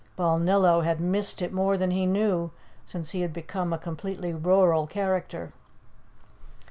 Balnillo 0.17 0.83
had 0.83 0.99
missed 0.99 1.43
it 1.43 1.53
more 1.53 1.77
than 1.77 1.91
he 1.91 2.07
knew 2.07 2.49
since 2.87 3.11
he 3.11 3.21
had 3.21 3.31
become 3.31 3.71
a 3.71 3.77
completely 3.77 4.33
rural 4.33 4.87
character. 4.87 5.53